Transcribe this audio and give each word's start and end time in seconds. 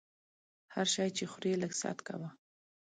هر 0.73 0.87
شی 0.93 1.09
چې 1.17 1.23
خورې 1.31 1.53
لږ 1.61 1.71
ست 1.81 1.99
کوه! 2.07 2.29